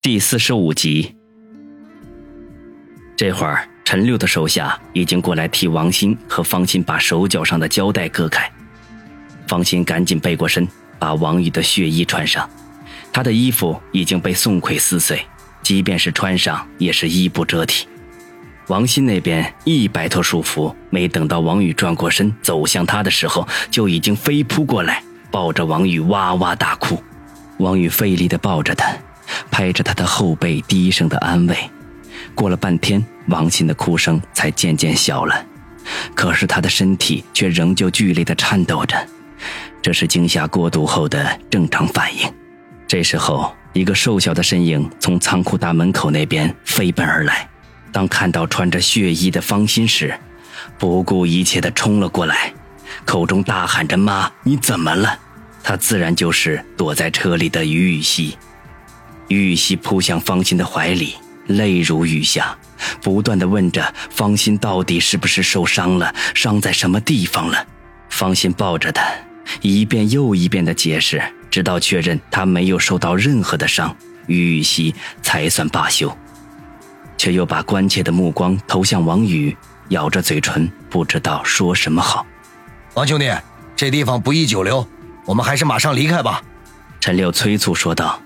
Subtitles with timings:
[0.00, 1.16] 第四十五集，
[3.16, 8.48] 这会儿陈六的手下已经过来替王鑫和方心把手脚上的胶带割开。
[9.48, 10.66] 方心赶紧背过身，
[11.00, 12.48] 把王宇的血衣穿上。
[13.12, 15.20] 他的衣服已经被宋奎撕碎，
[15.62, 17.88] 即便是穿上也是衣不遮体。
[18.68, 27.02] 王鑫那边一摆脱束缚，没等到王宇转过身走向他的时候，就已经飞扑过来，抱着王宇哇哇大哭。
[27.58, 28.96] 王宇费力地抱着他。
[29.50, 31.56] 拍着他的后背，低声的安慰。
[32.34, 35.44] 过了半天，王鑫的哭声才渐渐小了，
[36.14, 38.96] 可是他的身体却仍旧剧烈的颤抖着，
[39.80, 42.32] 这是惊吓过度后的正常反应。
[42.86, 47.48] 这时候，一个瘦小的身影从仓库大门口那边飞奔而来，
[47.92, 50.18] 当看到穿着血衣的方心时，
[50.78, 52.52] 不顾一切的冲了过来，
[53.04, 55.18] 口中大喊着：“妈，你怎么了？”
[55.62, 58.36] 他自然就是躲在车里的于雨溪。
[59.28, 61.14] 于雨溪扑向方心的怀里，
[61.46, 62.56] 泪如雨下，
[63.02, 67.66] 不断的问着方心到底是不是受伤了，伤在什么地方了。
[68.08, 69.02] 方心抱着他，
[69.60, 73.94] 一遍又一遍的解释，直到确认他没有受到任何的伤，
[74.26, 76.16] 于雨溪才算罢休，
[77.16, 79.54] 却又把关切的目光投向王宇，
[79.90, 82.26] 咬着嘴唇，不知道说什么好。
[82.94, 83.30] 王兄弟，
[83.76, 84.86] 这地方不宜久留，
[85.26, 86.42] 我们还是马上离开吧。
[86.98, 88.20] 陈六催促说道。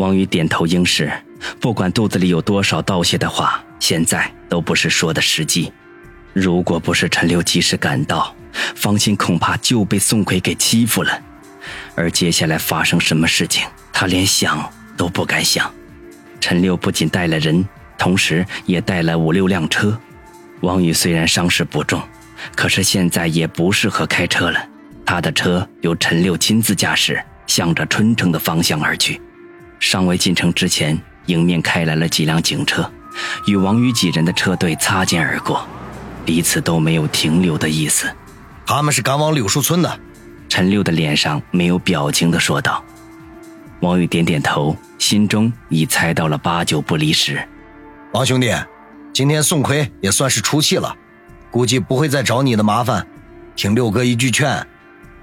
[0.00, 1.12] 王宇点头应是。
[1.60, 5.70] 不管肚子里有多少道谢的话，现在都不是说的时机。
[6.32, 8.34] 如果不是陈六及时赶到，
[8.74, 11.22] 方心恐怕就被宋奎给欺负了。
[11.94, 15.70] 而接下来发生什么事情，他连想都不敢想。
[16.40, 17.66] 陈六不仅带了人，
[17.98, 19.98] 同时也带了五六辆车。
[20.60, 22.02] 王宇虽然伤势不重，
[22.54, 24.68] 可是现在也不适合开车了。
[25.04, 27.22] 他的车由陈六亲自驾驶。
[27.46, 29.20] 向着春城的方向而去，
[29.80, 32.88] 尚未进城之前，迎面开来了几辆警车，
[33.46, 35.66] 与王宇几人的车队擦肩而过，
[36.24, 38.06] 彼此都没有停留的意思。
[38.66, 40.00] 他们是赶往柳树村的。
[40.48, 42.84] 陈六的脸上没有表情的说道。
[43.80, 47.40] 王宇点点头，心中已猜到了八九不离十。
[48.12, 48.52] 王兄弟，
[49.12, 50.94] 今天宋奎也算是出气了，
[51.50, 53.06] 估计不会再找你的麻烦。
[53.56, 54.66] 听六哥一句劝，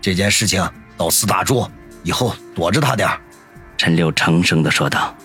[0.02, 1.70] 这件事情到此打住。
[2.04, 3.10] 以后躲着他点
[3.78, 5.16] 陈六诚声的说道。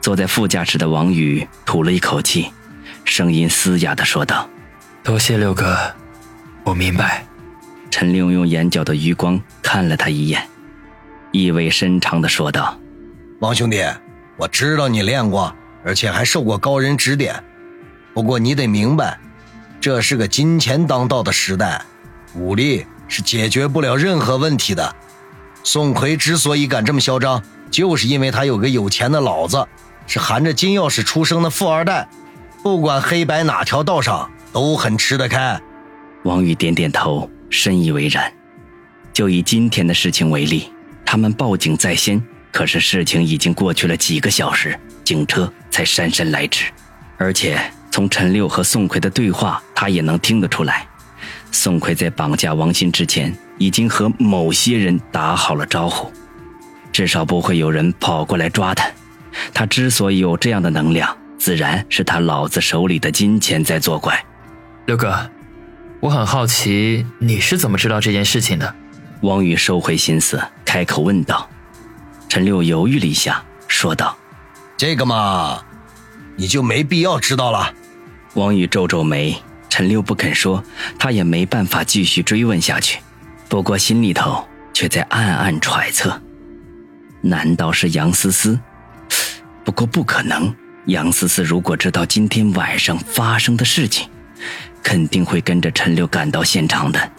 [0.00, 2.52] 坐在副驾驶的王宇吐了一口气，
[3.04, 4.48] 声音嘶哑的说道
[5.02, 5.76] ：“多谢六哥，
[6.62, 7.26] 我明白。”
[7.90, 10.48] 陈六用眼角的余光看了他一眼，
[11.32, 12.78] 意味深长的说道
[13.40, 13.84] ：“王兄弟，
[14.36, 15.52] 我知道你练过，
[15.84, 17.42] 而且还受过高人指点。
[18.14, 19.18] 不过你得明白，
[19.80, 21.82] 这是个金钱当道的时代，
[22.34, 24.94] 武力是解决不了任何问题的。”
[25.66, 29.66] 宋奎之所以敢这么嚣张，就是因为他有个有钱的老子，
[30.06, 32.08] 是含着金钥匙出生的富二代，
[32.62, 35.60] 不管黑白哪条道上都很吃得开。
[36.22, 38.32] 王宇点点头，深以为然。
[39.12, 40.70] 就以今天的事情为例，
[41.04, 42.22] 他们报警在先，
[42.52, 46.70] 可是事情已经过去了几个小时，警车才姗姗来迟，
[47.16, 47.60] 而且
[47.90, 50.86] 从陈六和宋奎的对话，他也能听得出来。
[51.50, 56.12] 宋奎在绑架王鑫之前，已经和某些人打好了招呼，
[56.92, 58.88] 至少不会有人跑过来抓他。
[59.52, 64.24] 他之所以有这样的能量，自然是他老子手里的金钱在作怪。
[64.86, 65.30] 六哥，
[66.00, 68.74] 我很好奇你是怎么知道这件事情的？
[69.22, 71.48] 王宇收回心思，开口问道。
[72.28, 74.16] 陈六犹豫了一下，说道
[74.76, 75.62] ：“这个嘛，
[76.36, 77.72] 你就没必要知道了。”
[78.34, 79.36] 王宇皱皱眉。
[79.68, 80.64] 陈六不肯说，
[80.98, 82.98] 他也没办法继续追问下去。
[83.48, 86.20] 不过心里头却在暗暗揣测：
[87.20, 88.58] 难道是杨思思？
[89.64, 90.54] 不过不可能。
[90.86, 94.08] 杨思思如果知道今天晚上发生的事情，
[94.82, 97.10] 肯定会跟着陈六赶到现场的。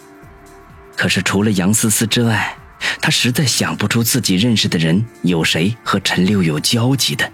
[0.96, 2.56] 可是除了杨思思之外，
[3.00, 7.30] 他实在想不出自己认识的人有谁和陈六有交集的。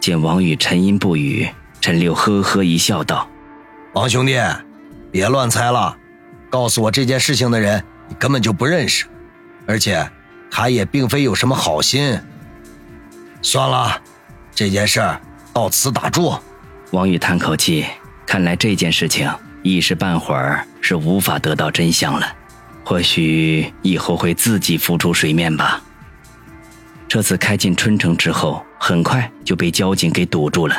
[0.00, 1.48] 见王宇沉吟不语，
[1.80, 3.28] 陈六呵呵一笑，道。
[3.92, 4.40] 王兄弟，
[5.10, 5.96] 别乱猜了。
[6.52, 9.06] 告诉我这件事情的人，你根本就不认识，
[9.66, 10.06] 而且
[10.50, 12.20] 他也并非有什么好心。
[13.40, 13.98] 算了，
[14.54, 15.02] 这件事
[15.54, 16.34] 到此打住。
[16.90, 17.86] 王宇叹口气，
[18.26, 19.32] 看来这件事情
[19.62, 22.36] 一时半会儿是无法得到真相了。
[22.84, 25.82] 或许以后会自己浮出水面吧。
[27.08, 30.76] 车子开进春城之后，很快就被交警给堵住了。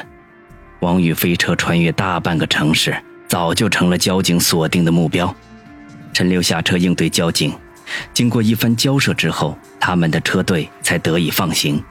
[0.82, 2.96] 王宇飞车穿越大半个城市，
[3.28, 5.36] 早就成了交警锁定的目标。
[6.14, 7.52] 陈六下车应对交警，
[8.14, 11.84] 经过一番交涉之后，他们的车队才得以放行。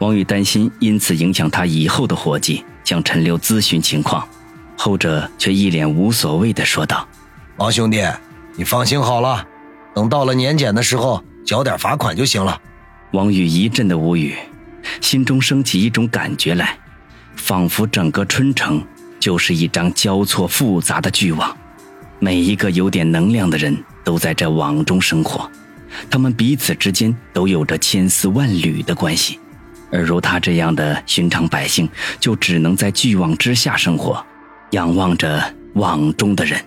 [0.00, 4.26] 王宇担心因此影响他以后的活计，向陈六咨询情况，
[4.76, 7.08] 后者却一脸无所谓的说道
[7.56, 8.04] ：“王兄弟，
[8.56, 9.46] 你放心好了，
[9.94, 12.60] 等到了年检的时候，交点罚款就行了。”
[13.12, 14.36] 王宇一阵的无语，
[15.00, 16.78] 心中升起一种感觉来，
[17.34, 18.84] 仿佛整个春城
[19.18, 21.56] 就是一张交错复杂的巨网，
[22.20, 25.48] 每一个有点能量的人都在这网中生活，
[26.10, 29.38] 他们彼此之间都有着千丝万缕的关系。
[29.90, 31.88] 而如他这样的寻常百姓，
[32.20, 34.24] 就只能在巨网之下生活，
[34.72, 35.42] 仰望着
[35.74, 36.60] 网中的人。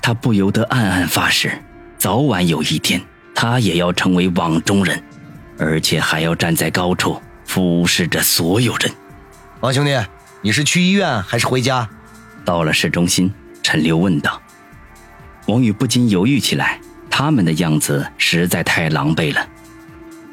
[0.00, 1.50] 他不由得暗暗发誓，
[1.98, 3.00] 早晚有一天，
[3.34, 5.02] 他也要成为网中人，
[5.58, 8.92] 而且还要站在高处俯视着所有人。
[9.60, 9.98] 王兄弟，
[10.42, 11.88] 你是去医院还是回家？
[12.44, 13.32] 到了市中心，
[13.62, 14.40] 陈六问道。
[15.46, 19.48] 王宇不禁犹豫起来，他们的样子实在太狼狈了。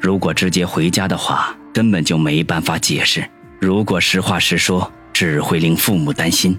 [0.00, 3.28] 如果直接回家的话，根本就没办法解释。
[3.60, 6.58] 如果实话实说，只会令父母担心。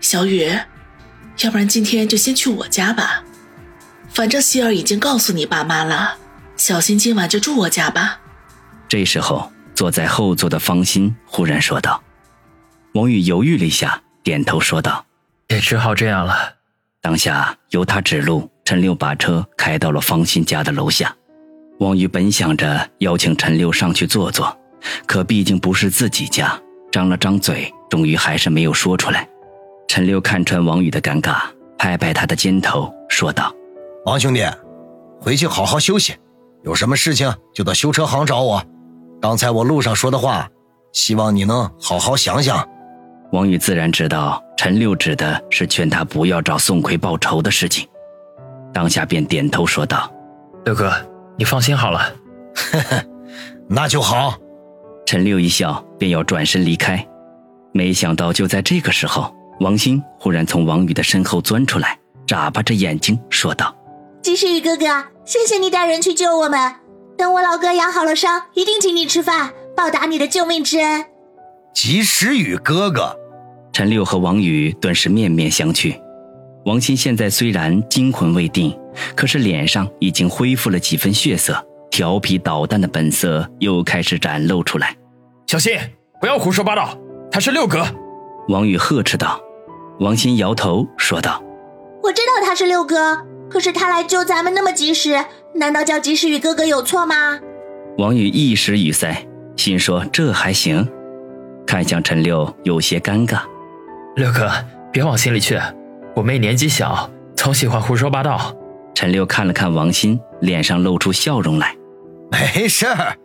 [0.00, 0.50] 小雨，
[1.42, 3.24] 要不然今天就先去我家吧。
[4.10, 6.16] 反正希儿已经告诉你爸妈了，
[6.56, 8.20] 小新今晚就住我家吧。
[8.88, 12.02] 这时候，坐在后座的方心忽然说道。
[12.94, 15.06] 王宇犹豫了一下，点头说道
[15.48, 16.57] ：“也只好这样了。”
[17.00, 21.14] 当下由他指路，陈六把车开到了方心家的楼下。
[21.78, 24.56] 王宇本想着邀请陈六上去坐坐，
[25.06, 26.60] 可毕竟不是自己家，
[26.90, 29.28] 张了张嘴，终于还是没有说出来。
[29.86, 31.42] 陈六看穿王宇的尴尬，
[31.78, 33.54] 拍拍他的肩头，说道
[34.04, 34.44] ：“王兄弟，
[35.20, 36.16] 回去好好休息，
[36.64, 38.62] 有什么事情就到修车行找我。
[39.20, 40.50] 刚才我路上说的话，
[40.92, 42.68] 希望你能好好想想。”
[43.30, 47.86] 王宇自然知道陈六指的是劝他不要找宋奎报仇的事情，
[48.74, 50.12] 当下便点头说道
[50.66, 50.92] ：“六哥。”
[51.38, 52.12] 你放心好了，
[52.56, 53.04] 呵呵，
[53.68, 54.36] 那就好。
[55.06, 57.06] 陈六一笑，便要转身离开，
[57.72, 61.96] 没想到就在这个时候，王鑫忽然从王宇的身后钻出来，
[62.26, 63.72] 眨巴着眼睛说道
[64.20, 66.74] ：“及时雨哥哥，谢谢你带人去救我们。
[67.16, 71.04] 等我老哥养好了伤，一定请你吃饭，报答你的救命之恩。”
[71.72, 73.16] 及时雨哥哥，
[73.72, 75.94] 陈六和王宇顿时面面相觑。
[76.64, 78.76] 王鑫现在虽然惊魂未定。
[79.14, 84.96] 可是脸上已经恢复了几分血色，调皮捣蛋的本色又开始展露出来。
[85.46, 85.78] 小心，
[86.20, 86.98] 不要胡说八道！
[87.30, 87.86] 他是六哥。
[88.48, 89.40] 王宇呵斥道。
[90.00, 91.42] 王鑫摇头说道
[92.02, 95.24] ：“我知道他是六哥，可是他来救咱们那么及时，
[95.54, 97.38] 难道叫及时雨哥哥有错吗？”
[97.98, 99.26] 王宇一时语塞，
[99.56, 100.86] 心说这还行，
[101.66, 103.42] 看向陈六有些尴尬。
[104.18, 104.50] 六哥，
[104.92, 105.56] 别往心里去，
[106.16, 108.52] 我妹年纪小，总喜欢胡说八道。
[108.92, 111.76] 陈六看了看王鑫，脸上露出笑容来。
[112.28, 113.16] 没事儿，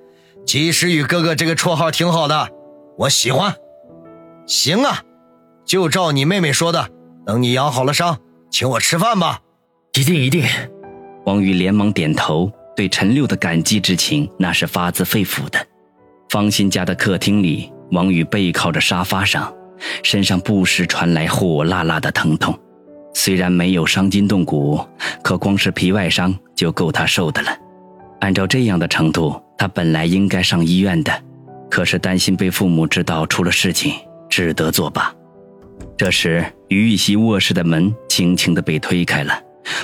[0.45, 2.47] 及时雨哥哥这个绰号挺好的，
[2.99, 3.55] 我喜欢。
[4.45, 5.01] 行啊，
[5.65, 6.87] 就照你妹妹说的，
[7.25, 8.19] 等你养好了伤，
[8.51, 9.39] 请我吃饭吧。
[9.95, 10.45] 一定一定。
[11.25, 15.57] 王宇连忙点头，对陈六的感激之情那是发自肺腑的。
[16.29, 19.51] 方心家的客厅里，王宇背靠着沙发上，
[20.03, 22.57] 身上不时传来火辣辣的疼痛。
[23.13, 24.79] 虽然没有伤筋动骨，
[25.21, 27.49] 可光是皮外伤就够他受的了。
[28.21, 31.11] 按照这样的程度，他本来应该上医院的，
[31.69, 33.93] 可是担心被父母知道出了事情，
[34.29, 35.13] 只得作罢。
[35.97, 39.39] 这时，于玉溪卧室的门轻轻地被推开了，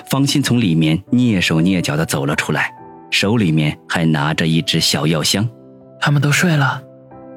[0.10, 2.74] 方心从里面蹑手蹑脚地走了出来，
[3.12, 5.48] 手里面还拿着一只小药箱。
[6.02, 6.82] 他们都睡了，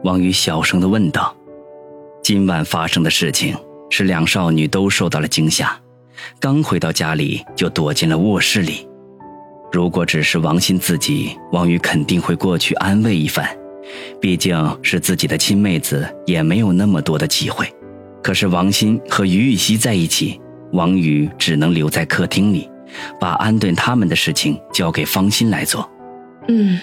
[0.05, 1.37] 王宇小声地问道
[2.23, 3.57] ：“今晚发生的事情。”
[3.95, 5.79] 是两少女都受到了惊吓，
[6.41, 8.89] 刚回到家里就躲进了卧室里。
[9.71, 13.47] 如果只是王鑫自己，王宇肯定会过去安慰一番，
[14.19, 17.71] 毕竟是自己的亲妹子，也没有那么多的机会。
[18.23, 20.41] 可是王鑫和于玉溪在一起，
[20.73, 22.67] 王宇只能留在客厅里，
[23.21, 25.87] 把安顿他们的事情交给方心来做。
[26.49, 26.81] 嗯，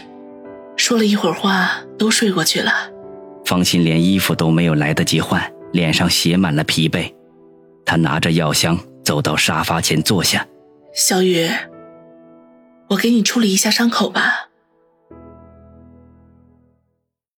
[0.75, 2.71] 说了一会儿话，都睡过去了。
[3.49, 5.41] 方心连衣服都没有来得及换。
[5.71, 7.11] 脸上写满了疲惫，
[7.83, 10.47] 他拿着药箱走到沙发前坐下。
[10.93, 11.47] 小雨，
[12.89, 14.48] 我给你处理一下伤口吧。